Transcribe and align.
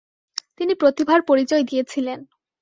তিনি 0.57 0.73
প্রতিভার 0.75 1.19
পরিচয় 1.29 1.63
দিয়েছিলেন। 1.69 2.19